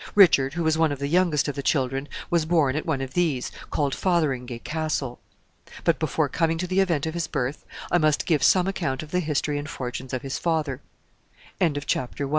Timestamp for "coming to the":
6.27-6.79